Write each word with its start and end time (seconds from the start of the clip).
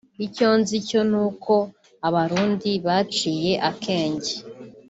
icyo 0.25 0.49
nzi 0.59 0.77
cyo 0.87 1.01
ni 1.11 1.17
uko 1.27 1.53
Abarundi 2.07 2.71
baciye 2.85 3.51
akenge” 3.69 4.33